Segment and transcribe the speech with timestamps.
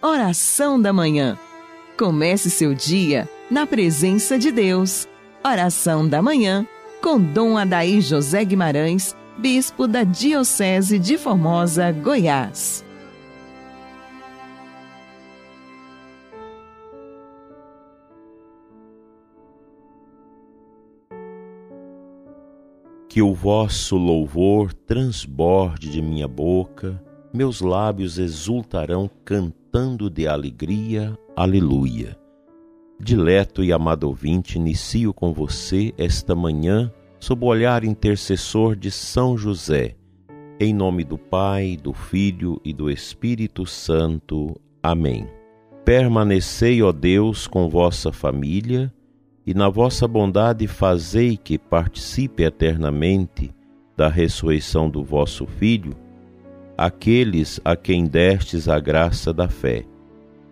[0.00, 1.36] Oração da Manhã.
[1.98, 5.08] Comece seu dia na presença de Deus.
[5.44, 6.64] Oração da Manhã
[7.02, 12.84] com Dom Adaí José Guimarães, Bispo da Diocese de Formosa, Goiás.
[23.08, 27.02] Que o vosso louvor transborde de minha boca,
[27.32, 29.57] meus lábios exultarão cantando
[30.10, 32.16] de alegria, aleluia.
[32.98, 36.90] Dileto e amado ouvinte, inicio com você esta manhã
[37.20, 39.94] sob o olhar intercessor de São José.
[40.58, 44.58] Em nome do Pai, do Filho e do Espírito Santo.
[44.82, 45.28] Amém.
[45.84, 48.92] Permanecei, ó Deus, com vossa família
[49.46, 53.54] e na vossa bondade fazei que participe eternamente
[53.96, 55.94] da ressurreição do vosso Filho,
[56.78, 59.84] aqueles a quem destes a graça da fé.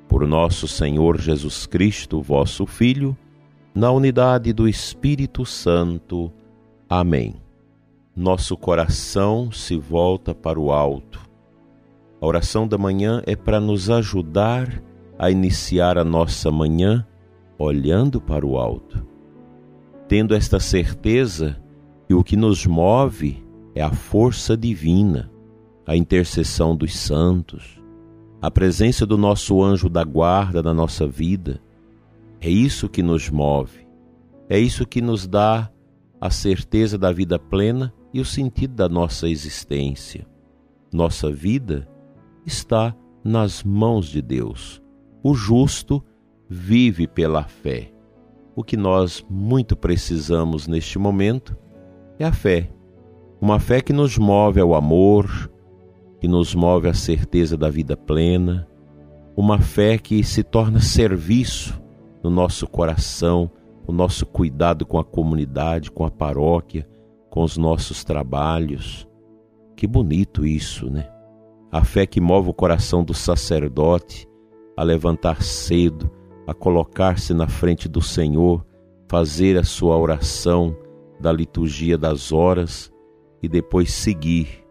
[0.09, 3.16] Por nosso Senhor Jesus Cristo, vosso Filho,
[3.73, 6.32] na unidade do Espírito Santo.
[6.88, 7.37] Amém.
[8.15, 11.21] Nosso coração se volta para o alto.
[12.21, 14.82] A oração da manhã é para nos ajudar
[15.16, 17.07] a iniciar a nossa manhã
[17.57, 19.07] olhando para o alto,
[20.09, 21.57] tendo esta certeza
[22.09, 25.30] que o que nos move é a força divina,
[25.87, 27.80] a intercessão dos santos,
[28.42, 31.62] a presença do nosso anjo da guarda na nossa vida.
[32.40, 33.87] É isso que nos move,
[34.48, 35.70] é isso que nos dá
[36.20, 40.26] a certeza da vida plena e o sentido da nossa existência.
[40.92, 41.88] Nossa vida
[42.45, 44.82] está nas mãos de Deus.
[45.23, 46.02] O justo
[46.48, 47.92] vive pela fé.
[48.54, 51.57] O que nós muito precisamos neste momento
[52.18, 52.70] é a fé.
[53.40, 55.51] Uma fé que nos move ao amor,
[56.27, 58.66] que nos move à certeza da vida plena,
[59.37, 61.80] uma fé que se torna serviço
[62.21, 63.49] no nosso coração,
[63.87, 66.84] o nosso cuidado com a comunidade, com a paróquia,
[67.31, 69.06] com os nossos trabalhos.
[69.76, 71.09] Que bonito isso, né?
[71.70, 74.26] A fé que move o coração do sacerdote
[74.76, 76.10] a levantar cedo,
[76.44, 78.66] a colocar-se na frente do Senhor,
[79.08, 80.76] fazer a sua oração
[81.20, 82.93] da liturgia das horas
[83.41, 84.66] e depois seguir,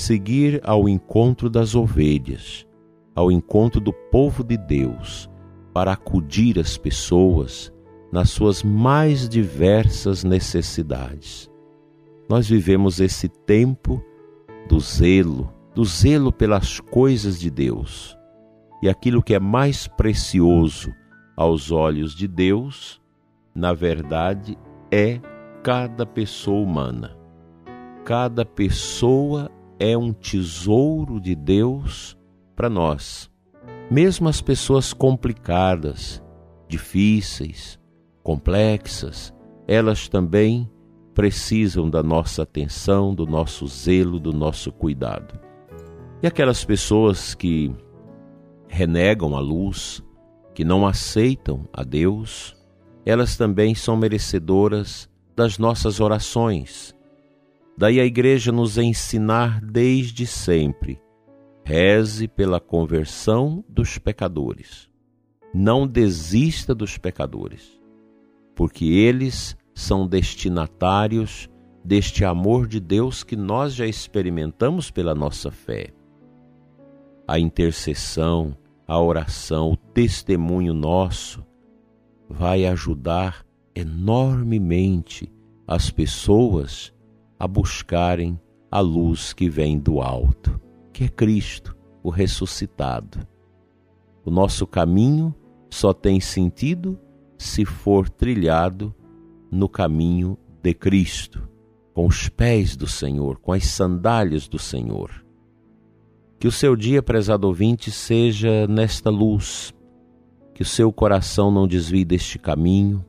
[0.00, 2.66] seguir ao encontro das ovelhas,
[3.14, 5.30] ao encontro do povo de Deus,
[5.74, 7.72] para acudir as pessoas
[8.10, 11.50] nas suas mais diversas necessidades.
[12.28, 14.02] Nós vivemos esse tempo
[14.68, 18.16] do zelo, do zelo pelas coisas de Deus.
[18.82, 20.90] E aquilo que é mais precioso
[21.36, 23.00] aos olhos de Deus,
[23.54, 24.56] na verdade,
[24.90, 25.20] é
[25.62, 27.16] cada pessoa humana.
[28.04, 29.50] Cada pessoa
[29.80, 32.16] é um tesouro de Deus
[32.54, 33.30] para nós.
[33.90, 36.22] Mesmo as pessoas complicadas,
[36.68, 37.80] difíceis,
[38.22, 39.34] complexas,
[39.66, 40.70] elas também
[41.14, 45.40] precisam da nossa atenção, do nosso zelo, do nosso cuidado.
[46.22, 47.74] E aquelas pessoas que
[48.68, 50.02] renegam a luz,
[50.54, 52.54] que não aceitam a Deus,
[53.04, 56.94] elas também são merecedoras das nossas orações.
[57.80, 61.00] Daí a Igreja nos ensinar desde sempre:
[61.64, 64.90] reze pela conversão dos pecadores.
[65.54, 67.80] Não desista dos pecadores,
[68.54, 71.48] porque eles são destinatários
[71.82, 75.88] deste amor de Deus que nós já experimentamos pela nossa fé.
[77.26, 78.54] A intercessão,
[78.86, 81.42] a oração, o testemunho nosso
[82.28, 83.42] vai ajudar
[83.74, 85.32] enormemente
[85.66, 86.92] as pessoas
[87.40, 88.38] a buscarem
[88.70, 90.60] a luz que vem do alto,
[90.92, 93.26] que é Cristo, o ressuscitado.
[94.22, 95.34] O nosso caminho
[95.70, 97.00] só tem sentido
[97.38, 98.94] se for trilhado
[99.50, 101.48] no caminho de Cristo,
[101.94, 105.24] com os pés do Senhor, com as sandálias do Senhor.
[106.38, 109.74] Que o seu dia, prezado ouvinte, seja nesta luz,
[110.54, 113.02] que o seu coração não desvie deste caminho,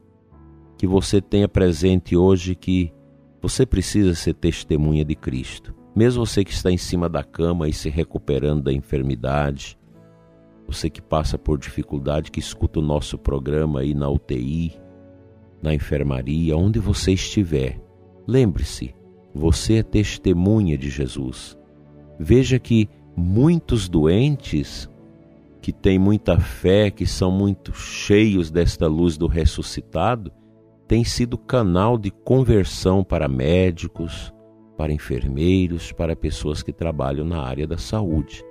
[0.77, 2.94] que você tenha presente hoje que
[3.41, 5.73] você precisa ser testemunha de Cristo.
[5.95, 9.77] Mesmo você que está em cima da cama e se recuperando da enfermidade,
[10.67, 14.79] você que passa por dificuldade, que escuta o nosso programa aí na UTI,
[15.61, 17.81] na enfermaria, onde você estiver,
[18.27, 18.95] lembre-se,
[19.33, 21.57] você é testemunha de Jesus.
[22.19, 24.89] Veja que muitos doentes
[25.61, 30.31] que têm muita fé, que são muito cheios desta luz do ressuscitado,
[30.91, 34.33] têm sido canal de conversão para médicos,
[34.77, 38.43] para enfermeiros, para pessoas que trabalham na área da saúde.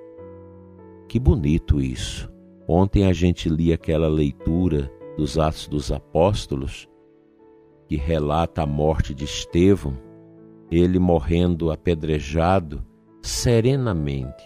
[1.07, 2.33] Que bonito isso!
[2.67, 6.89] Ontem a gente lia aquela leitura dos Atos dos Apóstolos
[7.87, 9.99] que relata a morte de Estevão,
[10.71, 12.83] ele morrendo apedrejado
[13.21, 14.43] serenamente,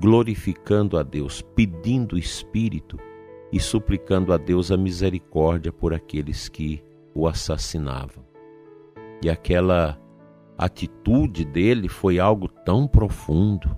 [0.00, 2.98] glorificando a Deus, pedindo o Espírito
[3.52, 6.82] e suplicando a Deus a misericórdia por aqueles que
[7.14, 8.24] o assassinavam.
[9.22, 9.98] E aquela
[10.58, 13.74] atitude dele foi algo tão profundo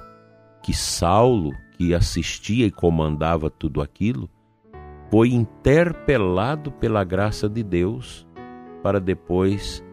[0.62, 4.28] que Saulo, que assistia e comandava tudo aquilo,
[5.10, 8.26] foi interpelado pela graça de Deus
[8.82, 9.84] para depois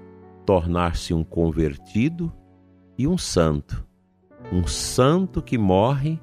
[0.45, 2.33] tornar-se um convertido
[2.97, 3.85] e um santo.
[4.51, 6.19] Um santo que morre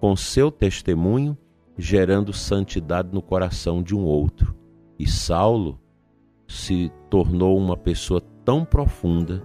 [0.00, 1.36] com seu testemunho,
[1.76, 4.54] gerando santidade no coração de um outro.
[4.98, 5.80] E Saulo
[6.48, 9.44] se tornou uma pessoa tão profunda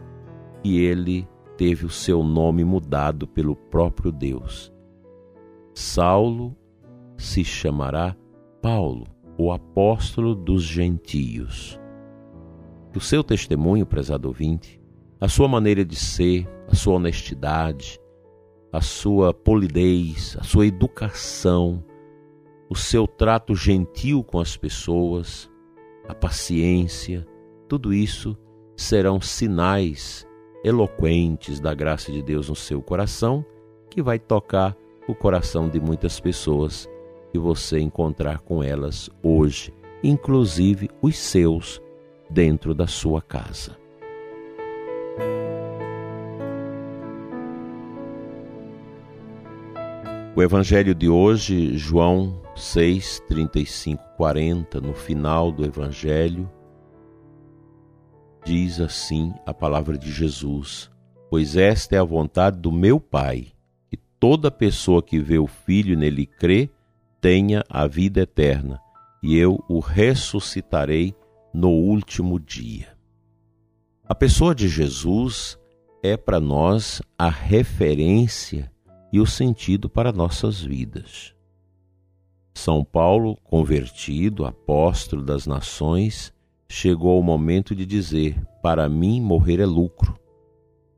[0.63, 1.27] que ele
[1.57, 4.73] teve o seu nome mudado pelo próprio Deus.
[5.75, 6.55] Saulo
[7.17, 8.15] se chamará
[8.61, 9.05] Paulo,
[9.37, 11.79] o apóstolo dos gentios.
[12.95, 14.81] O seu testemunho, prezado ouvinte,
[15.19, 17.99] a sua maneira de ser, a sua honestidade,
[18.71, 21.83] a sua polidez, a sua educação,
[22.69, 25.49] o seu trato gentil com as pessoas,
[26.07, 27.25] a paciência,
[27.67, 28.37] tudo isso
[28.75, 30.27] serão sinais
[30.63, 33.45] eloquentes da graça de Deus no seu coração,
[33.89, 34.75] que vai tocar
[35.07, 36.89] o coração de muitas pessoas
[37.31, 39.73] que você encontrar com elas hoje,
[40.03, 41.81] inclusive os seus
[42.29, 43.82] dentro da sua casa.
[50.35, 56.49] O evangelho de hoje, João 6, 35, 40, no final do evangelho,
[58.43, 60.89] diz assim a palavra de Jesus:
[61.29, 63.49] Pois esta é a vontade do meu Pai,
[63.87, 66.67] que toda pessoa que vê o Filho e nele crê
[67.21, 68.81] tenha a vida eterna,
[69.21, 71.13] e eu o ressuscitarei
[71.53, 72.97] no último dia.
[74.03, 75.59] A pessoa de Jesus
[76.01, 78.72] é para nós a referência
[79.13, 81.35] e o sentido para nossas vidas.
[82.51, 86.33] São Paulo, convertido, apóstolo das nações,
[86.67, 90.19] chegou ao momento de dizer: Para mim, morrer é lucro,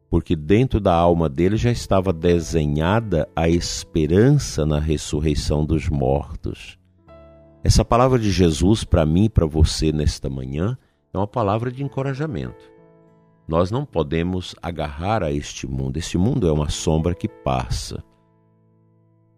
[0.09, 6.79] porque dentro da alma dele já estava desenhada a esperança na ressurreição dos mortos.
[7.65, 10.77] Essa palavra de Jesus para mim e para você nesta manhã
[11.13, 12.74] é uma palavra de encorajamento.
[13.47, 15.97] Nós não podemos agarrar a este mundo.
[15.97, 18.03] Este mundo é uma sombra que passa.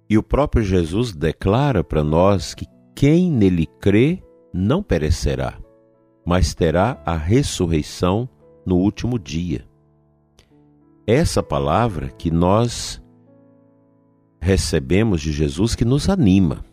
[0.10, 2.66] E o próprio Jesus declara para nós que
[2.96, 4.24] quem nele crê
[4.54, 5.60] não perecerá,
[6.26, 8.30] mas terá a ressurreição
[8.66, 9.68] no último dia.
[11.06, 13.02] Essa palavra que nós
[14.40, 16.64] recebemos de Jesus que nos anima.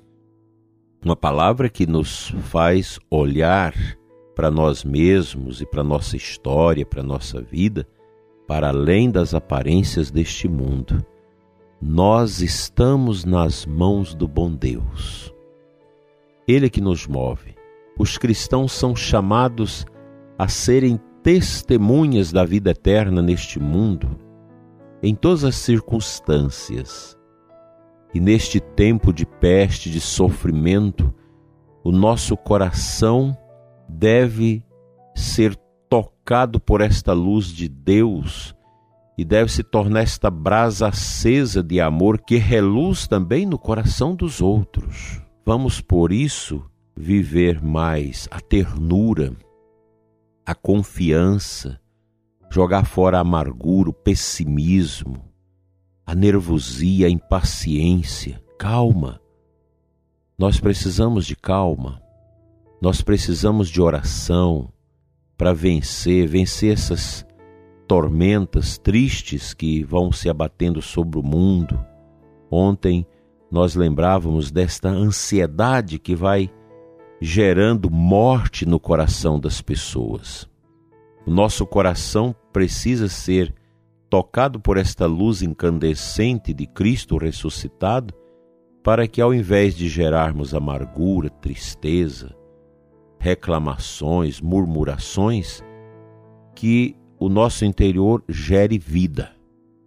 [1.05, 3.75] Uma palavra que nos faz olhar
[4.35, 7.87] para nós mesmos e para nossa história, para nossa vida,
[8.47, 11.05] para além das aparências deste mundo.
[11.81, 15.33] Nós estamos nas mãos do bom Deus.
[16.47, 17.55] Ele é que nos move.
[17.99, 19.87] Os cristãos são chamados
[20.39, 24.19] a serem testemunhas da vida eterna neste mundo,
[25.03, 27.17] em todas as circunstâncias.
[28.13, 31.13] E neste tempo de peste, de sofrimento,
[31.83, 33.37] o nosso coração
[33.89, 34.65] deve
[35.15, 35.57] ser
[35.89, 38.55] tocado por esta luz de Deus
[39.17, 44.41] e deve se tornar esta brasa acesa de amor que reluz também no coração dos
[44.41, 45.21] outros.
[45.47, 46.65] Vamos, por isso,
[46.97, 49.33] viver mais a ternura,
[50.45, 51.81] a confiança,
[52.51, 55.25] jogar fora a amargura, o pessimismo,
[56.07, 58.43] a nervosia, a impaciência.
[58.59, 59.21] Calma.
[60.37, 62.04] Nós precisamos de calma.
[62.85, 64.71] Nós precisamos de oração
[65.39, 67.25] para vencer, vencer essas
[67.89, 71.83] tormentas tristes que vão se abatendo sobre o mundo.
[72.51, 73.07] Ontem
[73.51, 76.51] nós lembrávamos desta ansiedade que vai
[77.23, 80.47] gerando morte no coração das pessoas.
[81.27, 83.55] O nosso coração precisa ser
[84.11, 88.13] tocado por esta luz incandescente de Cristo ressuscitado,
[88.83, 92.44] para que ao invés de gerarmos amargura, tristeza,
[93.25, 95.65] reclamações, murmurações,
[96.55, 99.35] que o nosso interior gere vida,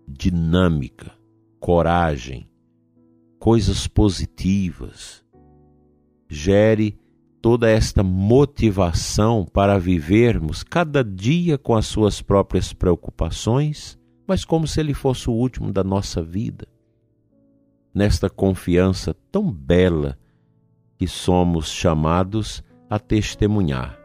[0.07, 1.11] dinâmica,
[1.59, 2.49] coragem,
[3.37, 5.23] coisas positivas,
[6.27, 6.99] gere
[7.39, 14.79] toda esta motivação para vivermos cada dia com as suas próprias preocupações, mas como se
[14.79, 16.67] ele fosse o último da nossa vida.
[17.93, 20.19] nesta confiança tão bela
[20.97, 23.99] que somos chamados a testemunhar.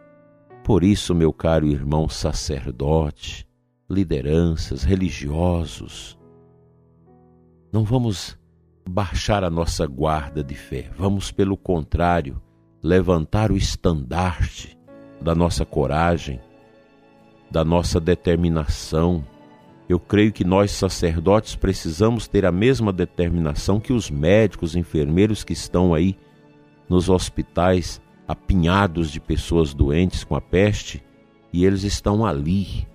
[0.64, 3.46] Por isso, meu caro irmão sacerdote,
[3.88, 6.18] lideranças, religiosos,
[7.72, 8.38] não vamos
[8.86, 12.40] baixar a nossa guarda de fé, vamos, pelo contrário,
[12.82, 14.76] levantar o estandarte
[15.20, 16.40] da nossa coragem,
[17.50, 19.24] da nossa determinação.
[19.88, 25.52] Eu creio que nós sacerdotes precisamos ter a mesma determinação que os médicos, enfermeiros que
[25.52, 26.18] estão aí
[26.88, 31.02] nos hospitais apinhados de pessoas doentes com a peste
[31.52, 32.86] e eles estão ali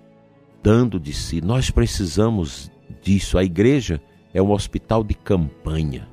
[0.63, 1.41] dando de si.
[1.41, 3.37] Nós precisamos disso.
[3.37, 4.01] A igreja
[4.33, 6.07] é um hospital de campanha,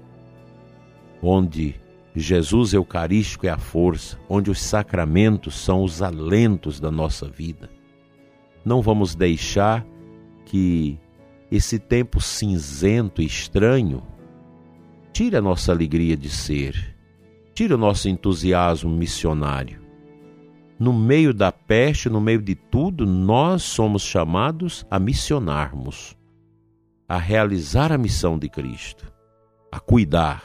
[1.22, 1.80] onde
[2.14, 7.68] Jesus Eucarístico é a força, onde os sacramentos são os alentos da nossa vida.
[8.64, 9.84] Não vamos deixar
[10.44, 10.98] que
[11.50, 14.02] esse tempo cinzento e estranho
[15.12, 16.93] tire a nossa alegria de ser,
[17.54, 19.82] tire o nosso entusiasmo missionário.
[20.78, 26.16] No meio da peste, no meio de tudo, nós somos chamados a missionarmos
[27.08, 29.12] a realizar a missão de Cristo,
[29.70, 30.44] a cuidar.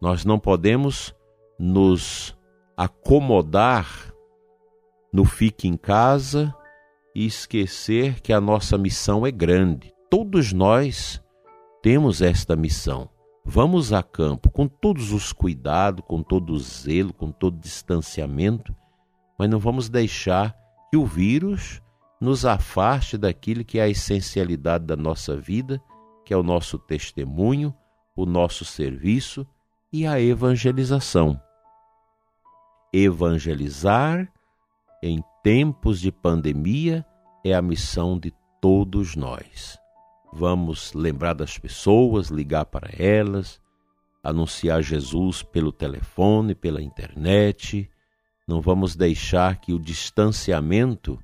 [0.00, 1.14] Nós não podemos
[1.58, 2.36] nos
[2.76, 4.14] acomodar
[5.12, 6.54] no fique em casa
[7.14, 9.92] e esquecer que a nossa missão é grande.
[10.08, 11.22] Todos nós
[11.82, 13.09] temos esta missão.
[13.44, 18.74] Vamos a campo com todos os cuidados, com todo o zelo, com todo o distanciamento,
[19.38, 20.54] mas não vamos deixar
[20.90, 21.80] que o vírus
[22.20, 25.82] nos afaste daquilo que é a essencialidade da nossa vida,
[26.24, 27.74] que é o nosso testemunho,
[28.14, 29.46] o nosso serviço
[29.90, 31.40] e a evangelização.
[32.92, 34.30] Evangelizar
[35.02, 37.06] em tempos de pandemia
[37.42, 39.79] é a missão de todos nós.
[40.32, 43.60] Vamos lembrar das pessoas, ligar para elas,
[44.22, 47.90] anunciar Jesus pelo telefone, pela internet.
[48.46, 51.18] Não vamos deixar que o distanciamento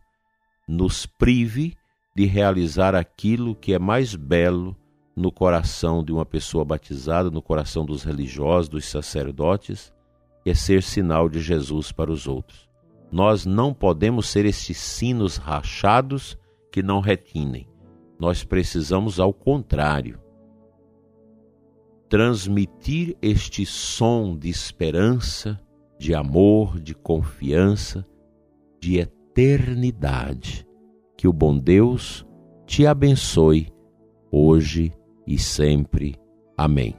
[0.69, 1.77] nos prive
[2.17, 4.77] de realizar aquilo que é mais belo
[5.15, 9.93] no coração de uma pessoa batizada, no coração dos religiosos, dos sacerdotes,
[10.45, 12.69] é ser sinal de Jesus para os outros.
[13.11, 16.37] Nós não podemos ser estes sinos rachados
[16.71, 17.67] que não retinem.
[18.19, 20.19] Nós precisamos, ao contrário,
[22.09, 25.61] transmitir este som de esperança,
[25.99, 28.07] de amor, de confiança,
[28.81, 30.67] de eternidade.
[31.17, 32.27] Que o bom Deus
[32.67, 33.69] te abençoe
[34.31, 34.93] hoje
[35.27, 36.17] e sempre.
[36.57, 36.95] Amém.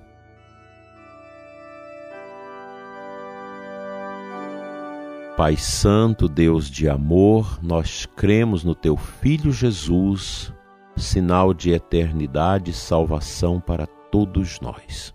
[5.38, 10.52] Pai Santo, Deus de amor, nós cremos no Teu Filho Jesus,
[10.98, 15.14] sinal de eternidade e salvação para todos nós.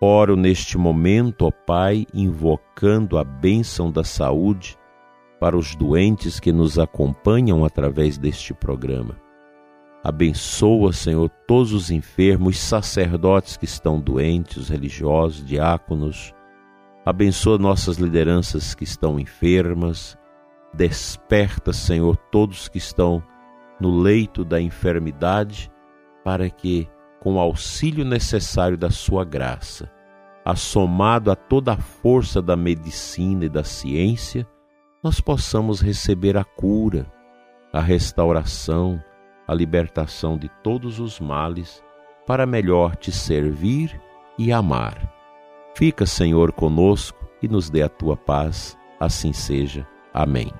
[0.00, 4.76] Oro neste momento, ó Pai, invocando a bênção da saúde
[5.38, 9.16] para os doentes que nos acompanham através deste programa.
[10.04, 16.32] Abençoa, Senhor, todos os enfermos, sacerdotes que estão doentes, os religiosos, diáconos.
[17.06, 20.18] Abençoa nossas lideranças que estão enfermas.
[20.74, 23.22] Desperta, Senhor, todos que estão
[23.82, 25.68] no leito da enfermidade,
[26.24, 29.90] para que, com o auxílio necessário da Sua graça,
[30.44, 34.46] assomado a toda a força da medicina e da ciência,
[35.02, 37.10] nós possamos receber a cura,
[37.72, 39.02] a restauração,
[39.48, 41.82] a libertação de todos os males,
[42.24, 44.00] para melhor te servir
[44.38, 45.12] e amar.
[45.74, 49.84] Fica, Senhor, conosco e nos dê a tua paz, assim seja.
[50.14, 50.52] Amém.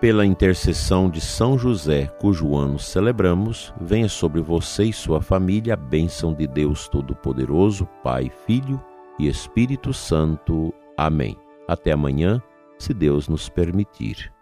[0.00, 5.76] Pela intercessão de São José, cujo ano celebramos, venha sobre você e sua família a
[5.76, 8.80] bênção de Deus Todo-Poderoso, Pai, Filho
[9.18, 10.72] e Espírito Santo.
[10.96, 11.36] Amém.
[11.66, 12.40] Até amanhã,
[12.78, 14.32] se Deus nos permitir.